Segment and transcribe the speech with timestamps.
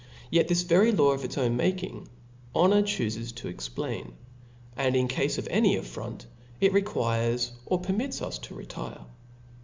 [0.31, 2.07] Yet this very law of its own making,
[2.55, 4.13] honor chufcs to explain;
[4.75, 6.25] and in cafe of any :ifFront,
[6.59, 9.01] it requires or permits us to retire.